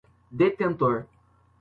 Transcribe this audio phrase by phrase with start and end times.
[0.39, 1.07] detentor